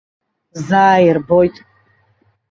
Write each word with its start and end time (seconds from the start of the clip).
Заа 0.67 0.97
ирбоит. 1.07 1.55